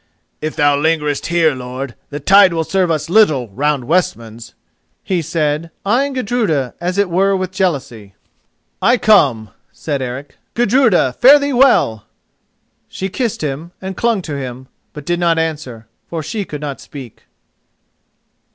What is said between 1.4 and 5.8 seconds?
lord, the tide will serve us little round Westmans," he said,